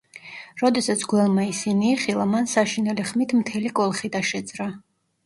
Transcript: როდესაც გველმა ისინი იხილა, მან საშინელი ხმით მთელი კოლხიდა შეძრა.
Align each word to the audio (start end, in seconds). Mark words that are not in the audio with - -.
როდესაც 0.59 1.01
გველმა 1.11 1.43
ისინი 1.49 1.91
იხილა, 1.95 2.25
მან 2.31 2.47
საშინელი 2.53 3.05
ხმით 3.11 3.37
მთელი 3.43 3.73
კოლხიდა 3.81 4.23
შეძრა. 4.31 4.69